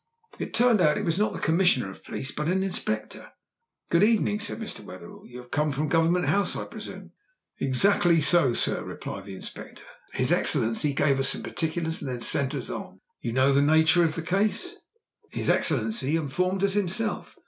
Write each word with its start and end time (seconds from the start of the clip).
As 0.33 0.41
it 0.41 0.55
turned 0.55 0.81
out 0.81 0.97
it 0.97 1.05
was 1.05 1.19
not 1.19 1.31
the 1.31 1.37
Commissioner 1.37 1.87
of 1.91 2.03
Police, 2.03 2.31
but 2.31 2.47
an 2.47 2.63
Inspector. 2.63 3.31
"Good 3.91 4.01
evening," 4.01 4.39
said 4.39 4.57
Mr. 4.59 4.83
Wetherell. 4.83 5.27
"You 5.27 5.37
have 5.37 5.51
come 5.51 5.71
from 5.71 5.89
Government 5.89 6.25
House, 6.25 6.55
I 6.55 6.63
presume?" 6.63 7.11
"Exactly 7.59 8.19
so, 8.19 8.55
sir," 8.55 8.83
replied 8.83 9.25
the 9.25 9.35
Inspector. 9.35 9.83
"His 10.13 10.31
Excellency 10.31 10.95
gave 10.95 11.19
us 11.19 11.29
some 11.29 11.43
particulars 11.43 12.01
and 12.01 12.09
then 12.09 12.21
sent 12.21 12.55
us 12.55 12.71
on." 12.71 12.99
"You 13.19 13.31
know 13.33 13.53
the 13.53 13.61
nature 13.61 14.03
of 14.03 14.15
the 14.15 14.23
case?" 14.23 14.73
"His 15.29 15.51
Excellency 15.51 16.15
informed 16.15 16.63
us 16.63 16.73
himself." 16.73 17.37